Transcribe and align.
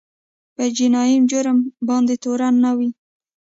په 0.55 0.63
جنایي 0.77 1.17
جرم 1.31 1.57
باید 1.87 2.09
تورن 2.23 2.55
نه 2.63 2.71
وي. 2.77 2.89